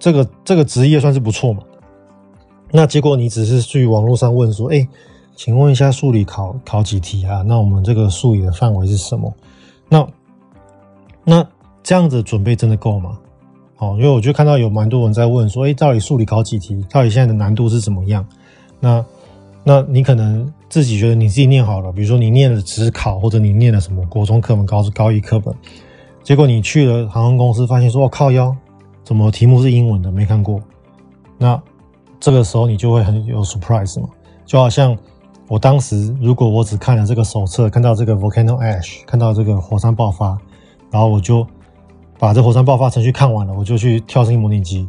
[0.00, 1.62] 这个这个职业算是不错嘛？
[2.72, 4.84] 那结果你只是去网络上问说，哎，
[5.36, 7.42] 请问一下数理考考几题啊？
[7.46, 9.32] 那我们这个数理的范围是什么？
[9.88, 10.04] 那
[11.22, 11.46] 那
[11.84, 13.16] 这样子准备真的够吗？
[13.78, 16.84] 哦，因为我就看到有蛮多人在问说，哎，到底数理考几题？
[16.90, 18.26] 到底现在的难度是怎么样？
[18.80, 19.04] 那
[19.62, 20.52] 那你可能。
[20.70, 25.52] 自己觉得你自己念好了，比如说你念了指考，或者你念了什么国中课本、高高一课本，
[26.22, 28.54] 结果你去了航空公司，发现说：“我靠腰，
[29.02, 30.10] 怎么题目是英文的？
[30.12, 30.60] 没看过。”
[31.38, 31.60] 那
[32.20, 34.08] 这个时候你就会很有 surprise 嘛，
[34.44, 34.96] 就好像
[35.48, 40.38] 我当时如果我只看了这个手册，看到这个 volcano ash，看到这个火山爆发，
[40.90, 41.46] 然后我就
[42.18, 44.86] 把这火山爆发程序看完了，我就去跳升模拟机，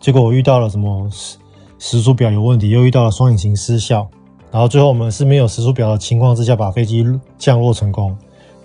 [0.00, 1.36] 结果我遇到了什么时
[1.78, 4.08] 时速表有问题，又遇到了双引擎失效。
[4.50, 7.06] 然后最后我们是没有时速表的情况之下把飞机
[7.38, 8.16] 降落成功。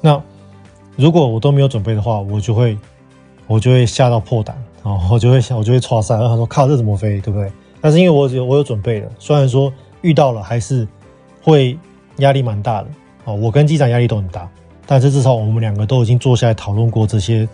[0.01, 0.19] 那
[0.95, 2.77] 如果我都没有准备的话，我就会
[3.47, 7.51] 我就会吓到破胆，然后我就会想我就会剉赛，然后他说靠，这怎么飞，对不对？
[7.81, 10.87] 但是因为我有我有准备了，虽然说遇到了还是
[11.41, 11.77] 会
[12.17, 12.87] 压力蛮大的
[13.25, 14.49] 啊，我跟机长压力都很大，
[14.85, 17.47] 但是至少我们两个都已经坐下来讨论过这些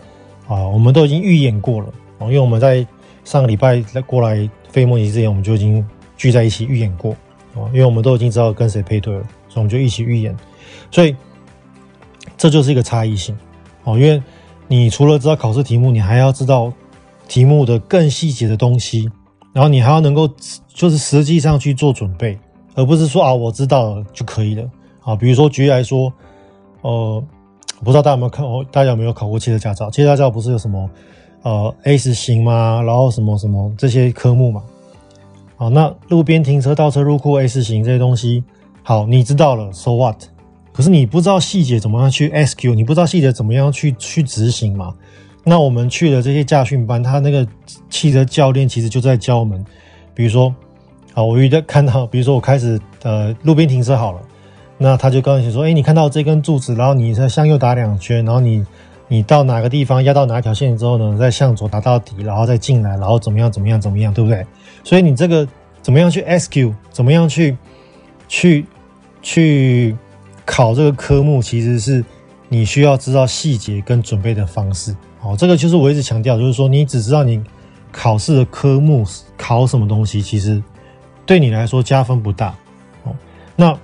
[0.48, 1.88] 啊，我们都已经预演过了
[2.20, 2.86] 啊，因为我们在
[3.24, 7.16] 上个礼拜过来飞模拟机之前，我们就已经聚在一起预演过。
[7.54, 10.34] 哦，因为我们都已经知道跟谁配对了，所以我们就一起预演，
[10.90, 11.14] 所以
[12.42, 13.38] 这就是一个差异性
[13.84, 14.00] 哦。
[14.00, 14.20] 因为
[14.68, 16.74] 你除了知道考试题目，你还要知道
[17.28, 19.08] 题目的更细节的东西，
[19.54, 20.28] 然后你还要能够
[20.68, 22.40] 就是实际上去做准备，
[22.74, 24.68] 而不是说啊我知道了就可以了
[25.04, 25.16] 啊。
[25.16, 26.12] 比如说举例来说，
[26.82, 27.24] 呃，
[27.84, 29.92] 不知道大家有没有看，大家有没有考过汽车驾照？
[29.92, 30.90] 汽车驾照不是有什么
[31.44, 32.82] 呃 S 型吗？
[32.82, 34.64] 然后什么什么这些科目嘛？
[35.58, 38.44] 好，那路边停车、倒车入库、A 四型这些东西，
[38.82, 40.24] 好，你知道了，So what？
[40.74, 44.94] 可是你不知道细节怎么样去 SQ，你不知道细节怎么样去去执行嘛？
[45.44, 47.48] 那我们去了这些驾训班，他那个
[47.90, 49.64] 汽车教练其实就在教我们，
[50.14, 50.54] 比如说，
[51.14, 54.22] 好，我遇到看到，比如说我开始呃路边停车好了，
[54.78, 58.66] 那他就告诉你说，哎，你看到这根柱子，然后你再向右打两圈，然后你。
[59.14, 61.18] 你到哪个地方压到哪条线之后呢？
[61.20, 63.52] 再向左打到底，然后再进来，然后怎么样？
[63.52, 63.82] 怎么样？
[63.82, 64.14] 怎么样？
[64.14, 64.46] 对不对？
[64.86, 65.46] 所以你这个
[65.82, 66.74] 怎么样去 SQ？
[66.92, 67.58] 怎么样去
[68.30, 68.66] 去
[69.22, 69.98] 去
[70.46, 71.42] 考这个科目？
[71.42, 72.04] 其实是
[72.50, 74.96] 你需要知道细节跟准备的方式。
[75.20, 77.44] 好，这个就是我一直强调，就是说你只知道你
[77.92, 79.06] 考试的科目
[79.38, 80.62] 考什么东西，其实
[81.26, 82.56] 对你来说加分不大。
[83.04, 83.16] 哦，
[83.56, 83.78] 那。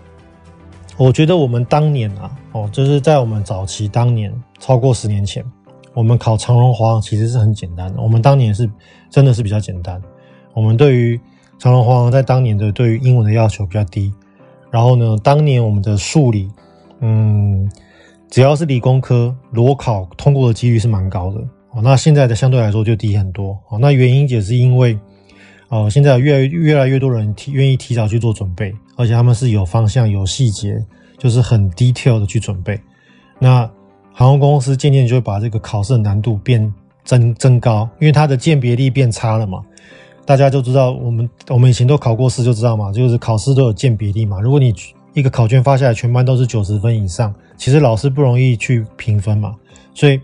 [1.00, 5.46] 我觉得我们当年啊，哦，就是在我们早期当年，超过十年前，
[5.94, 8.02] 我们考长荣华航其实是很简单的。
[8.02, 8.68] 我们当年是
[9.08, 10.02] 真的是比较简单。
[10.56, 11.22] 我们对于
[11.60, 14.12] 长荣华航在当年的对于英文的要求比较低。
[14.72, 16.50] 然后呢，当年我们的数理，
[17.00, 17.70] 嗯，
[18.30, 21.40] 只要是理工科裸考通过的几率是蛮高的。
[21.72, 23.58] 哦，那现在的相对来说就低很多。
[23.70, 24.98] 哦，那原因也是因为。
[25.70, 30.82] 哦，现在越越来越多人提愿意提早去做准备，而且他们是有方向、有细节，
[31.18, 32.80] 就是很 detail 的去准备。
[33.38, 33.70] 那
[34.14, 39.62] 航空公司渐渐就会把这个考试的难度变增增高，因为它的鉴别力变差了嘛。
[40.28, 44.42] 大家就知道，我们我们以前都考过试就知道嘛，就是考试都有鉴别力嘛。
[44.42, 44.76] 如果你
[45.14, 49.56] 一个考卷发下来，全班都是九十分以上，其实老师不容易去评分嘛。
[49.94, 50.20] 所以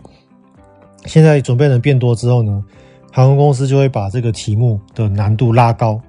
[1.05, 2.61] 现在准备人变多之后呢，
[3.13, 6.01] 航空公司就会把这个题目的难度拉高。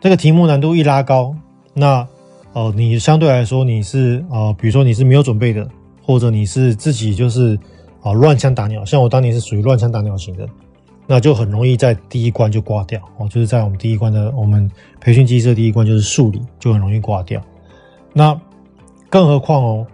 [0.00, 1.34] 这个题目难度一拉高，
[1.74, 2.06] 那
[2.52, 5.68] 呃，你相对来说你是呃，比如说你是没有准备的，
[6.04, 7.58] 或者你是自己就是
[8.00, 10.48] 啊、乱枪打鸟，像我当年是属于乱枪打鸟型的。
[11.10, 17.42] 那就很容易在第一关就挂掉哦，就是在我们第一关的我们培训机制的第一关就是数理，就很容易挂掉。
[18.12, 18.38] 那
[19.08, 19.86] 更何况哦，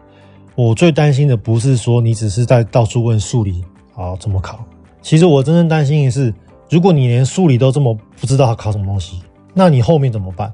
[0.56, 4.58] 我最担心的不是说你只是在到处问数理啊怎么考，
[5.02, 6.34] 其实我真正担心的是，
[6.68, 9.20] 如果你连数理都这么不知道考什么东西，
[9.54, 10.52] 那你后面怎么办？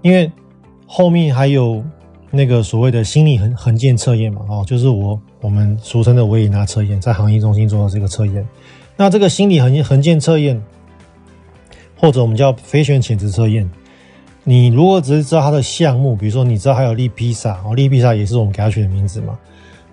[0.00, 0.32] 因为
[0.86, 1.84] 后面还有
[2.30, 8.46] 那个所谓的心理横横剑测验嘛，哦，就是我我们俗称的维也纳测验，在行业中心做的这个测验。
[8.96, 10.62] 那这个心理横横线测验，
[11.96, 13.68] 或者我们叫飞行员潜质测验，
[14.44, 19.38] 你如果只是知道它的项目，比如说你知道还有利披萨哦，立披萨也是我们给它取的名字嘛。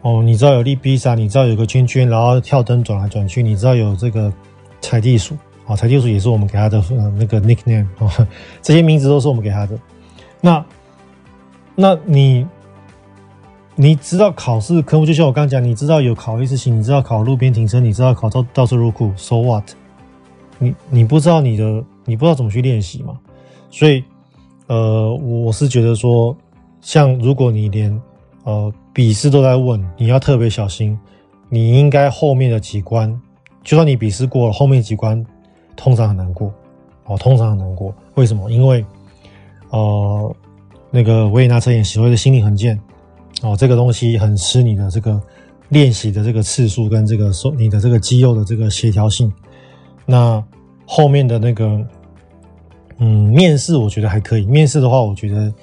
[0.01, 4.31] 哦，你知道有利披萨，你知道有个圈圈，然后跳灯转来转去，你知道有这个
[4.81, 5.35] 踩地鼠
[5.65, 6.83] 啊，踩地鼠也是我们给它的
[7.17, 8.27] 那个 nickname 啊，
[8.61, 9.77] 这些名字都是我们给它的。
[10.39, 10.65] 那，
[11.75, 12.45] 那你。
[13.81, 19.63] 你知道考试科目，就像我刚刚讲，你知道有考一次型，你知道考路边停车，你知道考倒倒车入库，So what？
[20.59, 23.17] 你你不知道你的，你不知道怎么去练习嘛？
[23.71, 24.03] 所以，
[24.67, 26.37] 呃，我是觉得说，
[26.79, 27.99] 像如果你连
[28.43, 30.95] 呃笔试都在问，你要特别小心。
[31.49, 33.19] 你应该后面的几关，
[33.63, 35.25] 就算你笔试过了，后面几关
[35.75, 36.53] 通常很难过
[37.05, 37.91] 哦，通常很难过。
[38.13, 38.51] 为什么？
[38.51, 38.85] 因为
[39.71, 40.35] 呃，
[40.91, 42.79] 那个维也纳测验所谓的心理横剑。
[43.41, 45.19] 哦，这个东西很吃你的这个
[45.69, 49.31] 练习的这个次数跟这个说你的这个肌肉的这个协调性。
[50.05, 50.43] 那
[50.85, 51.83] 后面的那个，
[52.99, 54.45] 嗯，面试我觉得还可以。
[54.45, 55.53] 面试的话，我觉得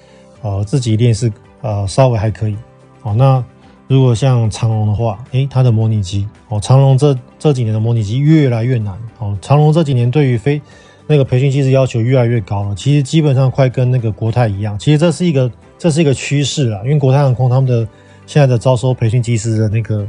[0.43, 2.57] 呃自己练是呃稍微还可以。
[3.03, 3.45] 哦，那
[3.87, 8.99] 如果像长龙的话，诶，它的模拟机哦，长龙这这几年的模拟机越来越难。
[9.21, 10.61] 哦，长龙这几年对于飞
[11.07, 12.75] 那个培训机师要求越来越高了。
[12.75, 14.77] 其实基本上快跟那个国泰一样。
[14.79, 15.49] 其实这是一个。
[15.79, 17.88] 这是一个趋势啊，因为国泰航空他们的
[18.27, 20.07] 现在的招收培训机师的那个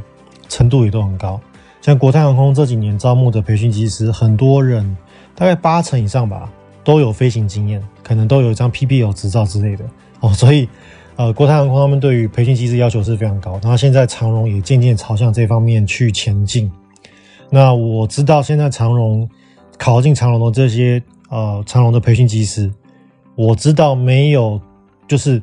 [0.48, 1.40] 程度也都很高。
[1.80, 4.96] 像国泰航空这几年招募的培训机师，很多人
[5.34, 6.50] 大概八成以上吧，
[6.82, 9.84] 都有飞行经验，可能都有一张 PBL 执照之类的
[10.20, 10.32] 哦。
[10.34, 10.68] 所以，
[11.16, 13.52] 呃，国泰航空他们对于培训机师要求是非常高。
[13.62, 16.70] 然后现在长荣也渐渐朝向这方面去前进。
[17.48, 19.26] 那我知道现在长荣
[19.78, 22.70] 考进长荣的这些呃长荣的培训机师，
[23.36, 24.60] 我知道没有
[25.06, 25.40] 就是。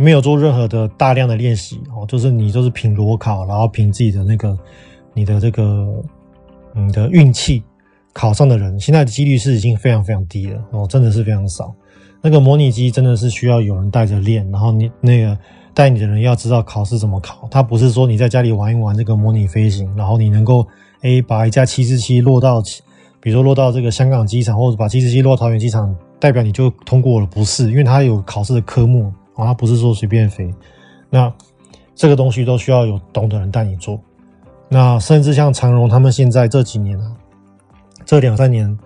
[0.00, 4.58] 没有做任何的大量的练习哦，就是你就是凭裸考，然后凭自己的那个
[5.12, 6.02] 你的这个
[6.74, 7.62] 你的运气
[8.12, 11.72] 考上的人，现在的几率是已经非常非常低了哦，真的是非常少。
[12.22, 15.36] 那个模拟机真的是需要有人带着练，然后你那个
[15.74, 20.66] 带你的人要知道考试怎么考，他不是说你在家里玩一玩这个模拟飞行，然后你能够
[21.02, 22.62] 诶把一架七四七落到，
[23.20, 29.12] 比如说落到这个香港机场，或者把七四七落到桃园机场，代表你就通过了，不是，因为它有考试的科目。
[29.34, 30.52] 啊不是说随便飞，
[31.08, 31.32] 那
[31.94, 34.00] 这个东西都需要有懂的人带你做。
[34.68, 37.12] 那甚至像长荣他们现在这几年啊，
[38.04, 38.78] 这两三年，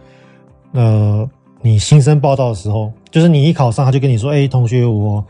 [0.73, 1.29] 呃，
[1.61, 5.25] 你新生报到的时候，就是你一考上，他就跟你说：“哎，同学，我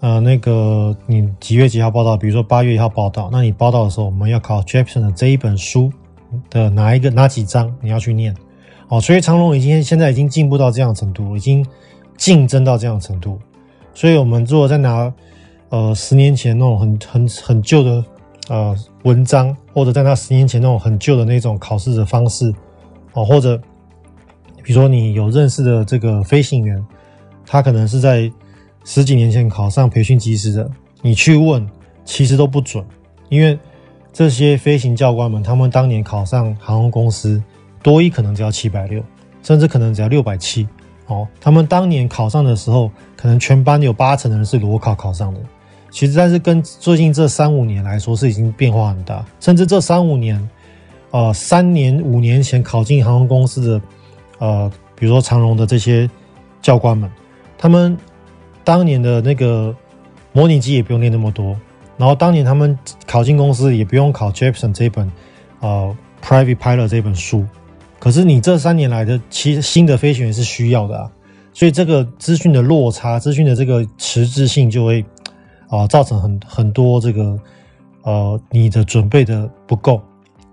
[0.00, 2.16] 呃那个你几月几号报到？
[2.16, 5.92] 比如说八月一号报到，那你报到的时候，我们要考 Jeppesen 的这一本书
[6.48, 8.34] 的哪一个哪几章你要去念。”
[8.88, 11.62] 哦，所以长荣已经现在已经进步到这样程度，已经
[12.16, 13.38] 竞争到这样程度。
[13.98, 15.12] 所以，我们如果再拿，
[15.70, 18.04] 呃，十年前那种很很很旧的
[18.48, 22.54] 呃文章，或者在那十年前那种很旧的那种考试的方式，
[23.14, 23.60] 哦，或者
[24.62, 26.80] 比如说你有认识的这个飞行员，
[27.44, 28.30] 他可能是在
[28.84, 30.70] 十几年前考上培训机师的，
[31.02, 31.68] 你去问，
[32.04, 32.86] 其实都不准，
[33.28, 33.58] 因为
[34.12, 37.42] 这些飞行教官们，他们当年考上航空公司，
[37.82, 39.02] 多一可能只要七百六，
[39.42, 40.68] 甚至可能只要六百七。
[41.08, 45.40] 哦，他们当年考上的时候，可能全班有八成的人是裸考考上的。
[45.90, 49.24] 其实，但是跟最近这三五年来说，是已经变化很大。
[49.40, 50.48] 甚至这三五年，
[51.10, 53.82] 呃，三年五年前考进航空公司的，
[54.38, 56.08] 呃，比如说长荣的这些
[56.60, 57.10] 教官们，
[57.56, 57.96] 他们
[58.64, 59.74] 当年的那个
[60.34, 61.56] 模拟机也不用练那么多，
[61.96, 65.10] 然后当年他们考进公司也不用考 Jeppesen 这本，
[65.60, 67.46] 呃，Private Pilot 这本书。
[67.98, 71.10] 可是你这三年来的其实新的飞行员是需要的啊，
[71.52, 75.04] 所以这个资讯的落差，资讯的这个迟滞性就会
[75.68, 77.38] 啊造成很很多这个
[78.02, 80.00] 呃你的准备的不够。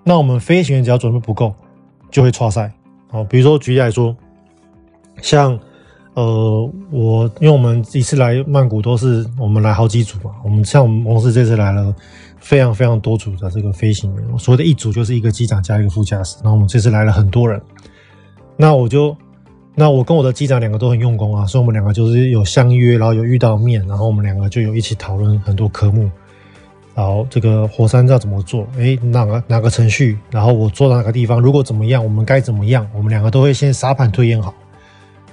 [0.03, 1.53] 那我们飞行员只要准备不够，
[2.11, 2.71] 就会挫赛。
[3.11, 4.15] 哦，比如说举例来说，
[5.21, 5.57] 像
[6.15, 11.93] 呃，我因为我们一次来曼谷都是我们来好几组嘛，我们像我们公司这次来了
[12.39, 17.61] 非常非常多组的这个飞行员，所谓的一组就是一个机长加一个副驾驶，然后我们这次来了很多人，
[18.55, 19.15] 那我就
[19.73, 26.09] 那我跟我的机长两个都很用功啊，所以我们两个就是有相约，然后有遇到面，然后我们两个就有一起讨论很多科目，
[26.93, 34.53] 然后这个火山要怎么做，诶，哪个哪个程序，然后我做到哪个地方，如果怎么样，我们该怎么样，我们两个都会先沙盘推演好。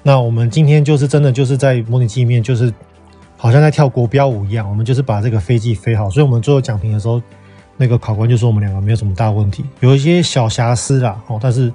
[0.03, 2.73] 那我们今天就是真的就是在模拟机里面，就是
[3.43, 6.09] 好像在跳国标舞一样，我们就是把这个飞机飞好。
[6.09, 7.21] 所以我们最后讲评的时候，
[7.77, 11.73] 那个考官就说我们两个没有什么大问题，有一些小瑕疵啦，哦，但是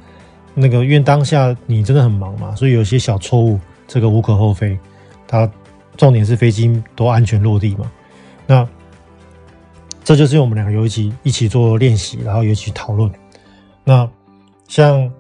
[0.54, 4.80] 那个因为当下你真的很忙嘛，所以有些小错误，这个无可厚非。
[5.28, 5.52] 它
[5.98, 7.92] 重点是飞机都安全落地嘛。
[8.46, 8.66] 那
[10.06, 13.12] 这就是我们两个有一起一起做练习，然后有一起讨论。
[13.84, 14.10] 那
[14.70, 15.12] 像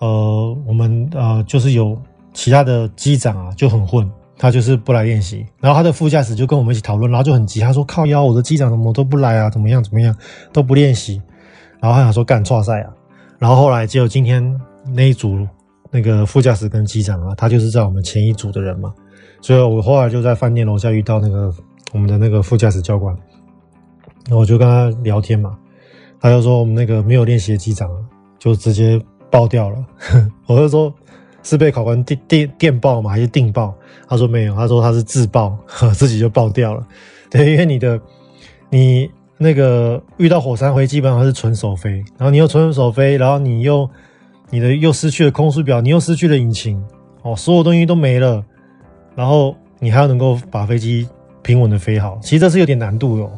[0.00, 1.98] 呃我们呃就是有。
[2.36, 9.48] 其他的机长啊就很混，他就是不来练习，然后他的副驾驶就跟我们一起讨论，然后就很急，他说靠腰，我的机长怎么都不来啊？
[9.48, 10.14] 怎么样怎么样
[10.52, 11.22] 都不练习，
[11.80, 12.90] 然后他想说干错赛啊，
[13.38, 14.60] 然后后来只有今天
[14.92, 15.46] 那一组
[15.90, 18.92] 那个副驾驶跟机长啊，他就是在我们前一组的人嘛，
[19.40, 21.54] 所以我后来就在饭店楼下遇到那个
[21.92, 23.16] 我们的那个副驾驶教官，
[24.26, 25.56] 然后我就跟他聊天嘛，
[26.20, 27.88] 他就说我们那个没有练习的机长
[28.38, 29.84] 就直接爆掉了，
[30.46, 30.92] 我就说。
[31.44, 33.10] 是被考官电电电报吗？
[33.10, 33.72] 还是定报？
[34.08, 35.56] 他说没有，他说他是自爆，
[35.94, 36.84] 自己就爆掉了。
[37.30, 38.00] 对，因为你的
[38.70, 43.88] 你那个遇到火山灰，基本上是纯手飞，然后你又纯手飞，然后你又
[44.50, 46.82] 你的又失去了空速表，你又失去了引擎，
[47.22, 48.44] 哦，所有东西都没了，
[49.14, 51.06] 然后你还要能够把飞机
[51.42, 53.30] 平稳的飞好，其实这是有点难度哟。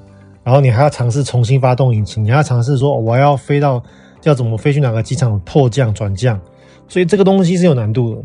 [0.44, 3.82] 然后你还要尝试重新发动引擎，你还要尝试说我要飞到
[4.22, 6.40] 要怎么飞去哪个机场迫降转降。
[6.88, 8.22] 所以这个东西是有难度的，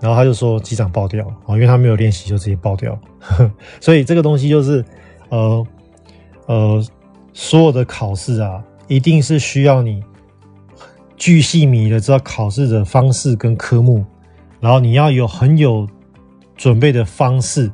[0.00, 2.98] 然后他就说机长爆掉啊，因为他没有练习就直接爆掉，
[3.80, 4.84] 所以这个东西就是，
[5.30, 5.66] 呃
[6.46, 6.84] 呃，
[7.32, 10.02] 所有的考试啊，一定是需要你
[11.16, 14.04] 巨细迷的知道考试的方式跟科目，
[14.60, 15.88] 然后你要有很有
[16.56, 17.70] 准备的方式，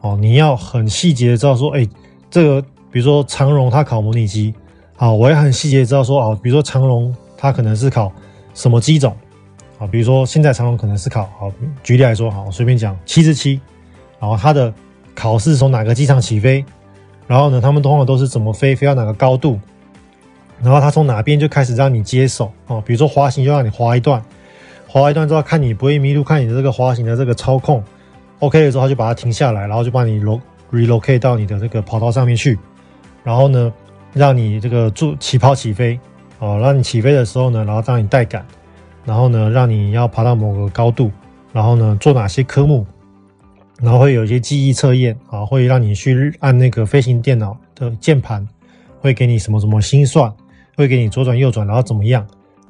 [0.00, 1.88] 哦，你要很细节的知道说，哎，
[2.28, 4.52] 这个比如说长荣他考模拟机，
[4.96, 8.12] 啊，我也很细节的知道说，哦，比如说长荣他可能是考
[8.52, 9.16] 什么机种。
[9.78, 11.52] 啊，比如说现在长荣可能是考，好，
[11.82, 13.60] 举例来说，好，随便讲七十七，
[14.18, 14.72] 然后它的
[15.14, 16.64] 考试从哪个机场起飞，
[17.26, 19.60] 然后呢，他们通常都是怎么飞，飞到哪个高度，
[20.62, 24.22] 然后他从哪边就开始让你接手，哦，比如说滑行就让你滑一段，
[24.88, 27.84] 滑一段之后看你不会迷路，看你的这个滑行的这个操控
[28.38, 30.40] ，OK 的时候他就把它停下来，然后就把你 re
[30.72, 32.58] relocate 到你的这个跑道上面去，
[33.22, 33.70] 然后呢，
[34.14, 36.00] 让你这个助起跑起飞，
[36.38, 38.42] 哦，让你起飞的时候呢，然后让你带杆。
[39.06, 41.10] 然后呢，让你要爬到某个高度，
[41.52, 42.84] 然后呢，做哪些科目，
[43.80, 48.46] 然后会有一些记忆测验啊，会让你去按那个飞行电脑的键盘，
[49.00, 50.30] 会给你什么什么心算，
[50.76, 52.26] 会给你左转右转，然后怎么样，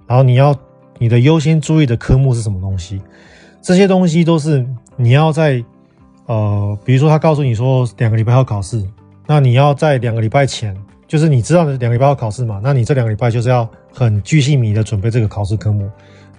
[0.06, 0.54] 然后你要
[0.98, 3.00] 你的优先注意的科目是什么东西，
[3.62, 4.64] 这些东西都是
[4.96, 5.64] 你要在
[6.26, 8.84] 呃，比如说他告诉你说两个礼拜要考试，
[9.26, 10.76] 那你要在两个礼拜前，
[11.08, 15.88] 就是你知道两个礼拜要考试嘛，那你这两个礼拜就是要很巨细靡的准备这个考试科目。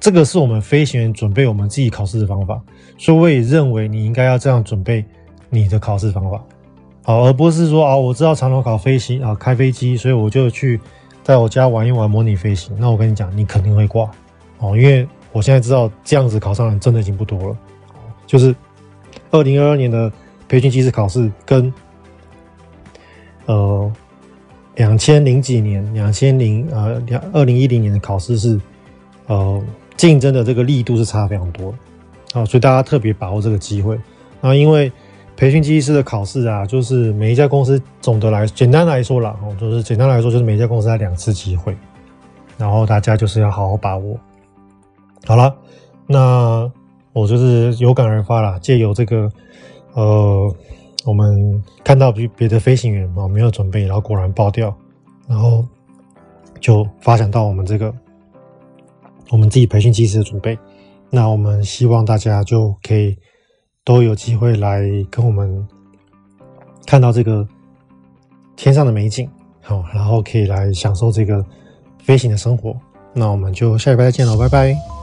[0.08, 2.62] 这个是我们飞行员准备我们自己考试的方法，
[2.98, 5.04] 所以我也认为你应该要这样准备
[5.50, 6.42] 你的考试方法，
[7.04, 10.80] 好，而不是说啊，我知道长荣考飞行啊，开飞机，所以我就去
[11.24, 12.74] 在我家玩一玩模拟飞行。
[12.80, 14.10] 那我跟你讲，你肯定会挂
[14.60, 17.58] 哦，因为我现在知道这样子考上人真的已经不多了。
[18.26, 18.56] 就是
[19.32, 20.10] 二零二二年的
[20.48, 21.74] 培训机师考试跟
[23.46, 23.92] 呃
[24.76, 28.58] 两千零几年、两千零呃两二零一零年的考试是
[29.26, 29.62] 呃。
[29.98, 31.74] 竞争的这个力度是差非常多，
[32.32, 33.96] 啊，所以大家特别把握这个机会。
[34.40, 34.92] 然后因为
[35.36, 41.76] 培训机师的考试啊，就是每一家公司总的来简单来说啦，哦，就是简单来说就是每一家公司才两次机会，
[42.58, 44.16] 然后大家就是要好好把握。
[45.26, 45.54] 好了，
[46.06, 46.72] 那
[47.12, 49.30] 我就是有感而发啦，借由这个
[49.94, 50.56] 呃，
[51.06, 54.72] 我们看到别别的飞行员啊没有准备，然后果然爆掉，
[55.28, 55.66] 然后
[56.60, 57.92] 就发展到我们这个。
[59.30, 60.58] 我们自己培训机师的准备，
[61.10, 63.18] 那我们希望大家就可以
[63.84, 65.68] 都有机会来跟我们
[66.86, 67.48] 看到这个
[68.56, 69.30] 天上的美景，
[69.62, 71.46] 好，然后可以来享受这个
[72.00, 72.76] 飞行的生活。
[73.14, 74.97] 那我们就下礼拜再见了，拜拜。